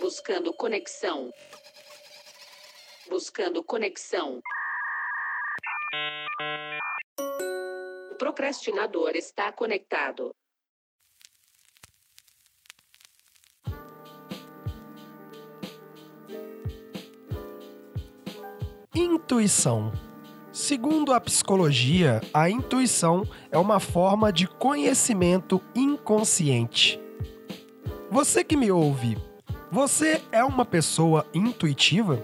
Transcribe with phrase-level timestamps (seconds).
[0.00, 1.32] Buscando conexão.
[3.08, 4.40] Buscando conexão.
[8.12, 10.30] O procrastinador está conectado.
[18.94, 19.92] Intuição.
[20.52, 27.00] Segundo a psicologia, a intuição é uma forma de conhecimento inconsciente.
[28.10, 29.27] Você que me ouve,
[29.70, 32.22] você é uma pessoa intuitiva?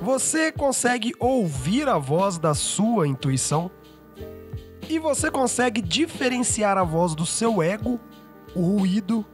[0.00, 3.70] Você consegue ouvir a voz da sua intuição?
[4.88, 7.98] E você consegue diferenciar a voz do seu ego,
[8.54, 9.24] o ruído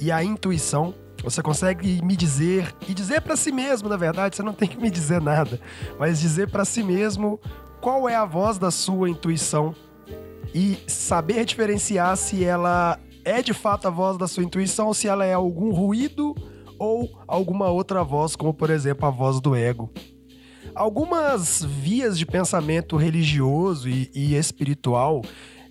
[0.00, 0.94] e a intuição?
[1.22, 4.76] Você consegue me dizer e dizer para si mesmo, na verdade, você não tem que
[4.76, 5.58] me dizer nada,
[5.98, 7.40] mas dizer para si mesmo
[7.80, 9.74] qual é a voz da sua intuição
[10.54, 15.08] e saber diferenciar se ela é de fato a voz da sua intuição ou se
[15.08, 16.34] ela é algum ruído
[16.78, 19.90] ou alguma outra voz, como por exemplo a voz do ego.
[20.74, 25.22] Algumas vias de pensamento religioso e, e espiritual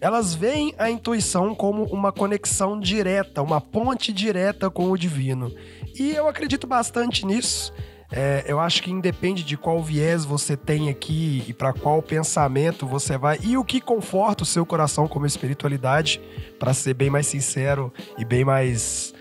[0.04, 5.50] elas veem a intuição como uma conexão direta, uma ponte direta com o divino.
[5.98, 7.74] E eu acredito bastante nisso.
[8.16, 12.86] É, eu acho que independe de qual viés você tem aqui e para qual pensamento
[12.86, 16.22] você vai e o que conforta o seu coração como espiritualidade,
[16.60, 19.16] para ser bem mais sincero e bem mais,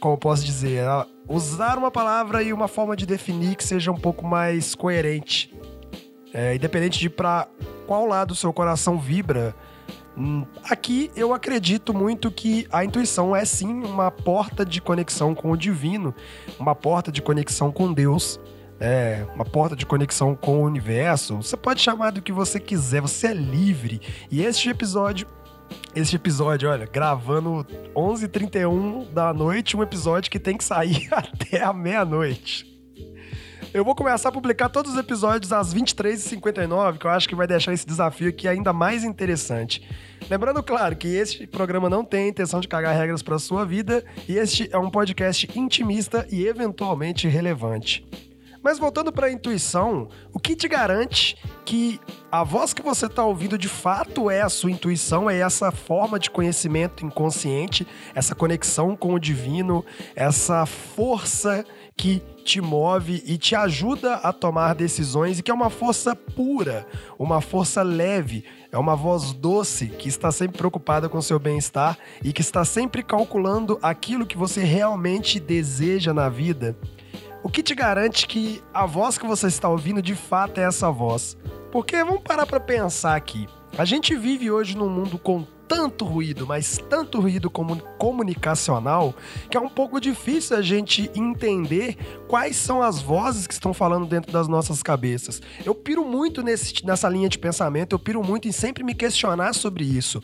[0.00, 0.82] como posso dizer,
[1.28, 5.54] usar uma palavra e uma forma de definir que seja um pouco mais coerente.
[6.32, 7.46] É, independente de para
[7.86, 9.54] qual lado o seu coração vibra,
[10.64, 15.56] aqui eu acredito muito que a intuição é sim uma porta de conexão com o
[15.56, 16.14] divino,
[16.58, 18.40] uma porta de conexão com Deus,
[18.80, 21.36] é, uma porta de conexão com o universo.
[21.36, 24.00] Você pode chamar do que você quiser, você é livre.
[24.30, 25.26] E este episódio
[25.96, 31.72] este episódio, olha, gravando 11h31 da noite, um episódio que tem que sair até a
[31.72, 32.75] meia-noite.
[33.76, 37.46] Eu vou começar a publicar todos os episódios às 23h59, que eu acho que vai
[37.46, 39.86] deixar esse desafio aqui ainda mais interessante.
[40.30, 44.38] Lembrando, claro, que este programa não tem intenção de cagar regras para sua vida e
[44.38, 48.08] este é um podcast intimista e eventualmente relevante.
[48.62, 51.36] Mas voltando para a intuição, o que te garante
[51.66, 52.00] que
[52.32, 56.18] a voz que você está ouvindo de fato é a sua intuição, é essa forma
[56.18, 59.84] de conhecimento inconsciente, essa conexão com o divino,
[60.14, 61.62] essa força
[61.94, 66.86] que te move e te ajuda a tomar decisões e que é uma força pura,
[67.18, 72.32] uma força leve, é uma voz doce que está sempre preocupada com seu bem-estar e
[72.32, 76.78] que está sempre calculando aquilo que você realmente deseja na vida.
[77.42, 80.90] O que te garante que a voz que você está ouvindo de fato é essa
[80.90, 81.36] voz?
[81.72, 83.48] Porque vamos parar para pensar aqui.
[83.76, 89.14] A gente vive hoje num mundo com tanto ruído, mas tanto ruído comunicacional,
[89.50, 91.96] que é um pouco difícil a gente entender
[92.28, 95.40] quais são as vozes que estão falando dentro das nossas cabeças.
[95.64, 99.54] Eu piro muito nesse, nessa linha de pensamento, eu piro muito em sempre me questionar
[99.54, 100.22] sobre isso.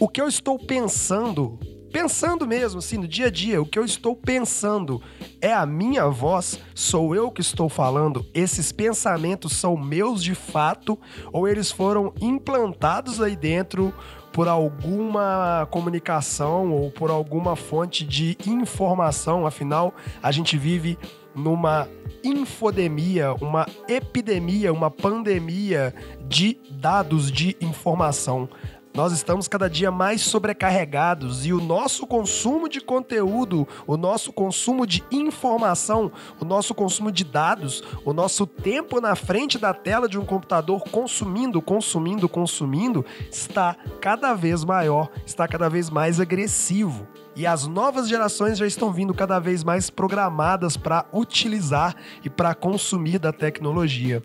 [0.00, 1.58] O que eu estou pensando
[1.92, 5.00] pensando mesmo, assim, no dia a dia, o que eu estou pensando
[5.40, 6.58] é a minha voz?
[6.74, 8.26] Sou eu que estou falando?
[8.32, 10.98] Esses pensamentos são meus de fato?
[11.30, 13.94] Ou eles foram implantados aí dentro
[14.32, 19.46] por alguma comunicação ou por alguma fonte de informação.
[19.46, 20.98] Afinal, a gente vive
[21.34, 21.88] numa
[22.24, 25.94] infodemia, uma epidemia, uma pandemia
[26.28, 28.48] de dados de informação.
[28.94, 34.86] Nós estamos cada dia mais sobrecarregados e o nosso consumo de conteúdo, o nosso consumo
[34.86, 40.18] de informação, o nosso consumo de dados, o nosso tempo na frente da tela de
[40.18, 47.08] um computador consumindo, consumindo, consumindo, está cada vez maior, está cada vez mais agressivo.
[47.34, 52.54] E as novas gerações já estão vindo cada vez mais programadas para utilizar e para
[52.54, 54.22] consumir da tecnologia.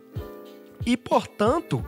[0.85, 1.83] E, portanto,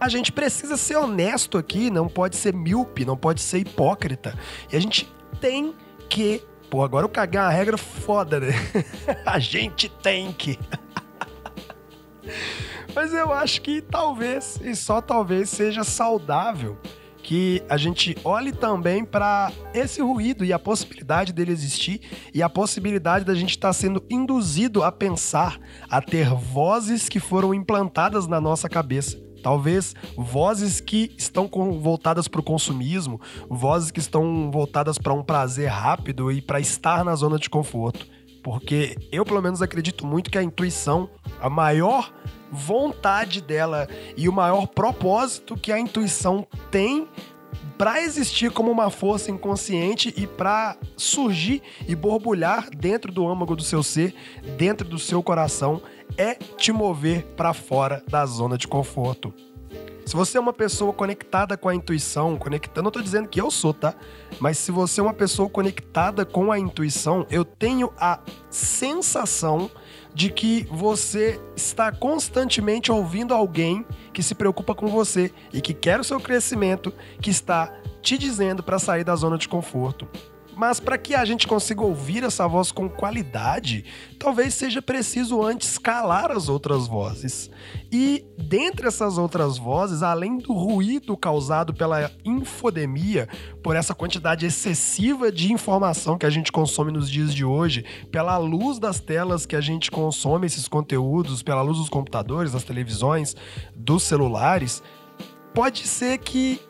[0.00, 4.38] a gente precisa ser honesto aqui, não pode ser míope, não pode ser hipócrita.
[4.72, 5.74] E a gente tem
[6.08, 6.42] que.
[6.70, 8.52] Pô, agora eu caguei uma regra foda, né?
[9.24, 10.58] a gente tem que.
[12.94, 16.78] Mas eu acho que talvez, e só talvez, seja saudável
[17.24, 22.02] que a gente olhe também para esse ruído e a possibilidade dele existir
[22.34, 25.58] e a possibilidade da gente estar tá sendo induzido a pensar,
[25.88, 29.18] a ter vozes que foram implantadas na nossa cabeça.
[29.44, 35.68] Talvez vozes que estão voltadas para o consumismo, vozes que estão voltadas para um prazer
[35.68, 38.06] rápido e para estar na zona de conforto.
[38.42, 42.10] Porque eu, pelo menos, acredito muito que a intuição, a maior
[42.50, 43.86] vontade dela
[44.16, 47.06] e o maior propósito que a intuição tem
[47.76, 53.62] para existir como uma força inconsciente e para surgir e borbulhar dentro do âmago do
[53.62, 54.14] seu ser,
[54.56, 55.82] dentro do seu coração,
[56.16, 59.32] é te mover para fora da zona de conforto.
[60.06, 63.50] Se você é uma pessoa conectada com a intuição, conectando, não tô dizendo que eu
[63.50, 63.94] sou, tá?
[64.38, 68.20] Mas se você é uma pessoa conectada com a intuição, eu tenho a
[68.50, 69.70] sensação
[70.14, 75.98] de que você está constantemente ouvindo alguém que se preocupa com você e que quer
[75.98, 77.72] o seu crescimento, que está
[78.02, 80.06] te dizendo para sair da zona de conforto.
[80.56, 83.84] Mas para que a gente consiga ouvir essa voz com qualidade,
[84.18, 87.50] talvez seja preciso antes calar as outras vozes.
[87.90, 93.28] E dentre essas outras vozes, além do ruído causado pela infodemia,
[93.62, 98.36] por essa quantidade excessiva de informação que a gente consome nos dias de hoje, pela
[98.38, 103.34] luz das telas que a gente consome esses conteúdos, pela luz dos computadores, das televisões,
[103.74, 104.82] dos celulares,
[105.54, 106.60] pode ser que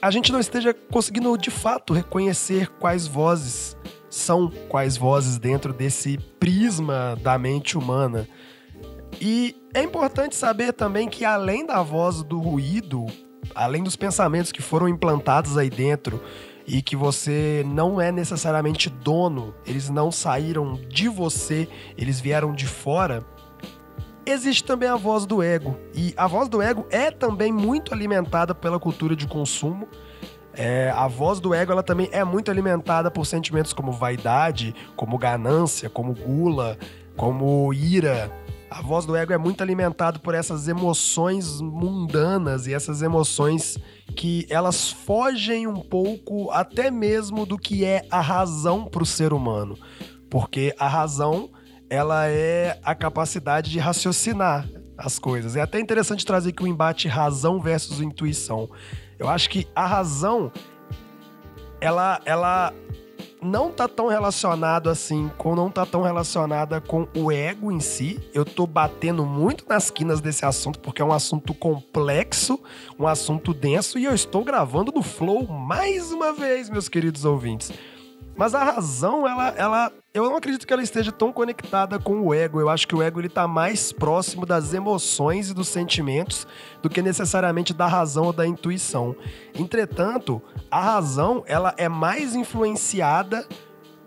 [0.00, 3.76] a gente não esteja conseguindo de fato reconhecer quais vozes
[4.08, 8.28] são quais vozes dentro desse prisma da mente humana.
[9.20, 13.06] E é importante saber também que além da voz do ruído,
[13.54, 16.22] além dos pensamentos que foram implantados aí dentro
[16.66, 22.66] e que você não é necessariamente dono, eles não saíram de você, eles vieram de
[22.66, 23.24] fora
[24.26, 25.76] existe também a voz do ego.
[25.94, 29.88] E a voz do ego é também muito alimentada pela cultura de consumo.
[30.52, 35.16] É, a voz do ego ela também é muito alimentada por sentimentos como vaidade, como
[35.16, 36.76] ganância, como gula,
[37.16, 38.30] como ira.
[38.70, 43.76] A voz do ego é muito alimentada por essas emoções mundanas e essas emoções
[44.14, 49.32] que elas fogem um pouco até mesmo do que é a razão para o ser
[49.32, 49.76] humano.
[50.28, 51.50] Porque a razão
[51.90, 54.66] ela é a capacidade de raciocinar
[54.96, 55.56] as coisas.
[55.56, 58.70] É até interessante trazer aqui o embate razão versus intuição.
[59.18, 60.52] Eu acho que a razão
[61.80, 62.72] ela ela
[63.42, 68.20] não tá tão relacionado assim, com não tá tão relacionada com o ego em si.
[68.32, 72.60] Eu tô batendo muito nas quinas desse assunto porque é um assunto complexo,
[72.98, 77.72] um assunto denso e eu estou gravando no Flow mais uma vez, meus queridos ouvintes.
[78.40, 82.32] Mas a razão, ela, ela, eu não acredito que ela esteja tão conectada com o
[82.32, 82.58] ego.
[82.58, 86.46] Eu acho que o ego ele tá mais próximo das emoções e dos sentimentos
[86.80, 89.14] do que necessariamente da razão ou da intuição.
[89.54, 90.40] Entretanto,
[90.70, 93.46] a razão, ela é mais influenciada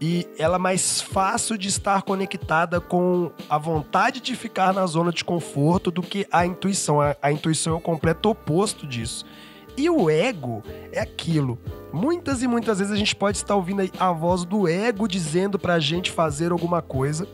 [0.01, 5.11] e ela é mais fácil de estar conectada com a vontade de ficar na zona
[5.11, 6.99] de conforto do que a intuição.
[6.99, 9.27] A, a intuição é o completo oposto disso.
[9.75, 11.57] E o ego é aquilo.
[11.91, 15.79] Muitas e muitas vezes a gente pode estar ouvindo a voz do ego dizendo pra
[15.79, 17.27] gente fazer alguma coisa.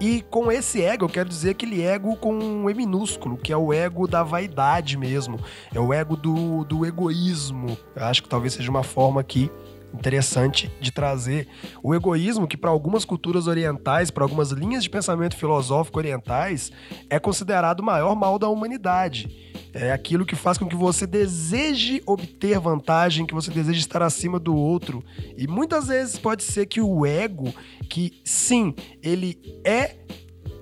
[0.00, 3.56] E com esse ego, eu quero dizer aquele ego com um E minúsculo, que é
[3.56, 5.38] o ego da vaidade mesmo.
[5.74, 7.76] É o ego do, do egoísmo.
[7.94, 9.50] Eu acho que talvez seja uma forma aqui
[9.94, 11.48] interessante de trazer
[11.82, 16.70] o egoísmo que para algumas culturas orientais, para algumas linhas de pensamento filosófico orientais,
[17.08, 19.50] é considerado o maior mal da humanidade.
[19.72, 24.38] É aquilo que faz com que você deseje obter vantagem, que você deseje estar acima
[24.38, 25.04] do outro.
[25.36, 27.52] E muitas vezes pode ser que o ego,
[27.88, 29.96] que sim, ele é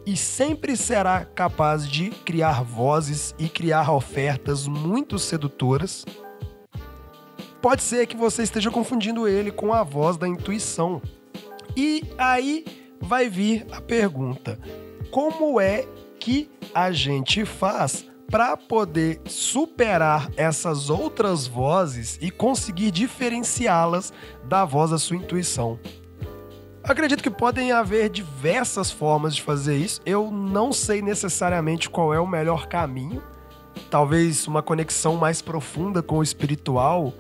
[0.09, 6.07] e sempre será capaz de criar vozes e criar ofertas muito sedutoras,
[7.69, 11.03] pode ser que você esteja confundindo ele com a voz da intuição.
[11.77, 12.65] E aí
[12.99, 14.59] vai vir a pergunta:
[15.11, 15.87] como é
[16.19, 24.91] que a gente faz para poder superar essas outras vozes e conseguir diferenciá-las da voz
[24.91, 25.79] da sua intuição?
[26.83, 30.01] acredito que podem haver diversas formas de fazer isso.
[30.07, 33.23] Eu não sei necessariamente qual é o melhor caminho.
[33.91, 37.13] Talvez uma conexão mais profunda com o espiritual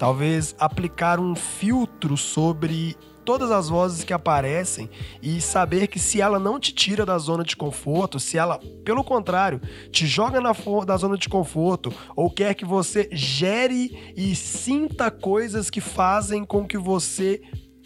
[0.00, 4.88] Talvez aplicar um filtro sobre todas as vozes que aparecem
[5.20, 9.04] e saber que se ela não te tira da zona de conforto, se ela, pelo
[9.04, 9.60] contrário,
[9.92, 10.54] te joga na
[10.86, 16.66] da zona de conforto ou quer que você gere e sinta coisas que fazem com
[16.66, 17.42] que você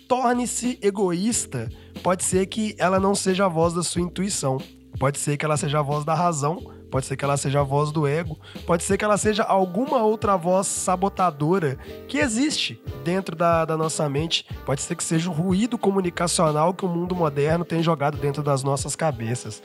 [0.06, 1.68] torne-se egoísta,
[2.00, 4.58] pode ser que ela não seja a voz da sua intuição.
[5.00, 6.64] Pode ser que ela seja a voz da razão,
[6.94, 10.04] pode ser que ela seja a voz do ego, pode ser que ela seja alguma
[10.04, 15.32] outra voz sabotadora que existe dentro da, da nossa mente, pode ser que seja o
[15.32, 19.60] ruído comunicacional que o mundo moderno tem jogado dentro das nossas cabeças.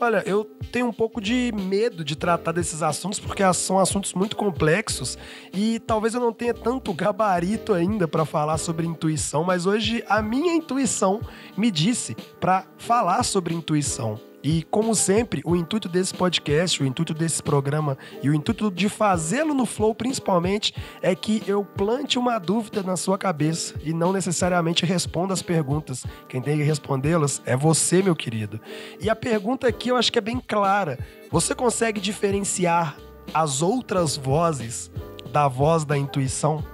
[0.00, 4.36] Olha, eu tenho um pouco de medo de tratar desses assuntos porque são assuntos muito
[4.36, 5.18] complexos
[5.52, 10.22] e talvez eu não tenha tanto gabarito ainda para falar sobre intuição, mas hoje a
[10.22, 11.20] minha intuição
[11.56, 14.27] me disse para falar sobre intuição.
[14.42, 18.88] E, como sempre, o intuito desse podcast, o intuito desse programa e o intuito de
[18.88, 24.12] fazê-lo no Flow, principalmente, é que eu plante uma dúvida na sua cabeça e não
[24.12, 26.06] necessariamente responda as perguntas.
[26.28, 28.60] Quem tem que respondê-las é você, meu querido.
[29.00, 30.98] E a pergunta aqui eu acho que é bem clara.
[31.30, 32.96] Você consegue diferenciar
[33.34, 34.90] as outras vozes
[35.32, 36.64] da voz da intuição?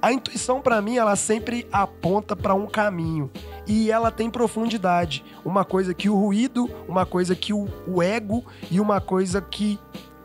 [0.00, 3.30] A intuição, para mim, ela sempre aponta para um caminho
[3.66, 5.24] e ela tem profundidade.
[5.44, 9.78] Uma coisa que o ruído, uma coisa que o, o ego e uma coisa que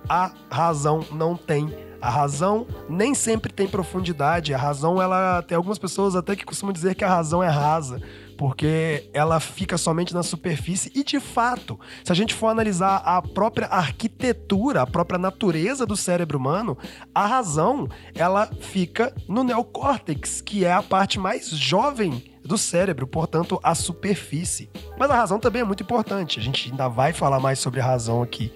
[0.07, 1.73] a razão não tem.
[2.01, 4.53] A razão nem sempre tem profundidade.
[4.53, 8.01] A razão, ela tem algumas pessoas até que costumam dizer que a razão é rasa
[8.39, 13.21] porque ela fica somente na superfície e de fato, se a gente for analisar a
[13.21, 16.77] própria arquitetura, a própria natureza do cérebro humano,
[17.13, 23.59] a razão, ela fica no neocórtex, que é a parte mais jovem do cérebro, portanto,
[23.61, 24.69] a superfície.
[24.97, 26.39] Mas a razão também é muito importante.
[26.39, 28.51] A gente ainda vai falar mais sobre a razão aqui.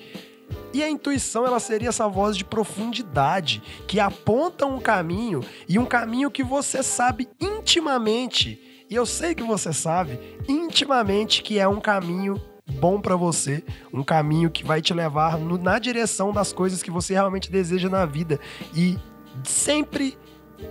[0.74, 5.86] E a intuição, ela seria essa voz de profundidade que aponta um caminho e um
[5.86, 8.60] caminho que você sabe intimamente
[8.90, 12.40] e eu sei que você sabe intimamente que é um caminho
[12.80, 16.92] bom para você, um caminho que vai te levar no, na direção das coisas que
[16.92, 18.40] você realmente deseja na vida.
[18.76, 18.98] E
[19.44, 20.18] sempre,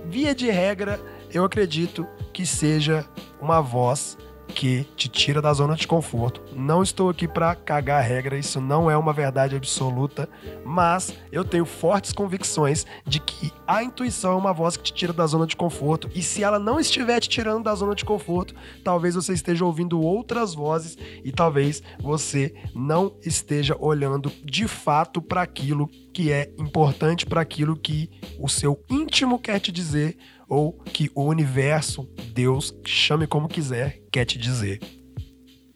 [0.07, 1.01] via de regra,
[1.33, 3.07] eu acredito que seja
[3.41, 4.17] uma voz
[4.53, 6.43] que te tira da zona de conforto.
[6.55, 10.29] Não estou aqui para cagar a regra, isso não é uma verdade absoluta,
[10.65, 15.13] mas eu tenho fortes convicções de que a intuição é uma voz que te tira
[15.13, 18.55] da zona de conforto e se ela não estiver te tirando da zona de conforto,
[18.85, 25.43] talvez você esteja ouvindo outras vozes e talvez você não esteja olhando de fato para
[25.43, 30.17] aquilo que é importante, para aquilo que o seu íntimo quer te dizer
[30.53, 34.81] ou que o universo, Deus, chame como quiser, quer te dizer.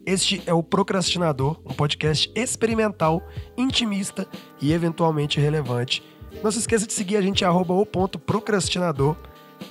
[0.05, 4.29] Este é o Procrastinador, um podcast experimental, intimista
[4.61, 6.03] e eventualmente relevante.
[6.45, 9.17] Não se esqueça de seguir a gente arroba o ponto procrastinador.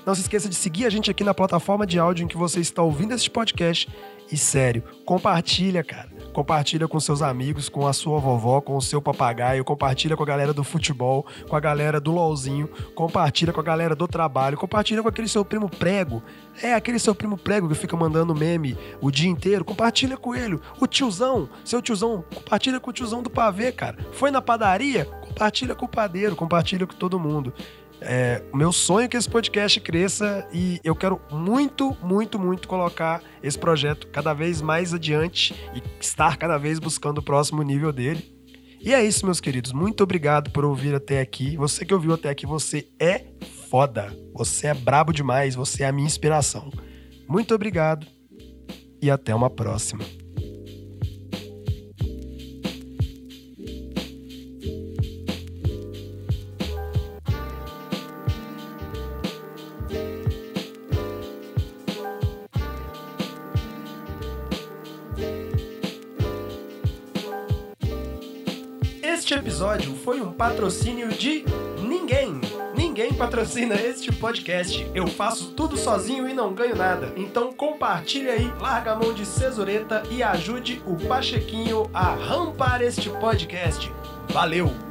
[0.07, 2.59] Não se esqueça de seguir a gente aqui na plataforma de áudio em que você
[2.59, 3.88] está ouvindo este podcast.
[4.31, 6.09] E sério, compartilha, cara.
[6.36, 10.25] Compartilha com seus amigos, com a sua vovó, com o seu papagaio, compartilha com a
[10.25, 15.01] galera do futebol, com a galera do LOLzinho, compartilha com a galera do trabalho, compartilha
[15.01, 16.22] com aquele seu primo prego.
[16.62, 20.60] É, aquele seu primo prego que fica mandando meme o dia inteiro, compartilha com ele.
[20.77, 23.98] O tiozão, seu tiozão, compartilha com o tiozão do pavê, cara.
[24.12, 25.06] Foi na padaria?
[25.06, 27.54] Compartilha com o padeiro, compartilha com todo mundo.
[28.02, 32.68] É, o meu sonho é que esse podcast cresça e eu quero muito, muito, muito
[32.68, 37.92] colocar esse projeto cada vez mais adiante e estar cada vez buscando o próximo nível
[37.92, 38.36] dele.
[38.80, 39.72] E é isso, meus queridos.
[39.72, 41.58] Muito obrigado por ouvir até aqui.
[41.58, 43.25] Você que ouviu até aqui, você é
[43.70, 44.16] foda.
[44.34, 45.56] Você é brabo demais.
[45.56, 46.70] Você é a minha inspiração.
[47.28, 48.06] Muito obrigado
[49.02, 50.04] e até uma próxima.
[70.55, 71.43] Patrocínio de
[71.81, 72.39] ninguém.
[72.74, 74.89] Ninguém patrocina este podcast.
[74.95, 77.12] Eu faço tudo sozinho e não ganho nada.
[77.17, 83.09] Então compartilhe aí, larga a mão de cesureta e ajude o Pachequinho a rampar este
[83.09, 83.91] podcast.
[84.29, 84.85] Valeu!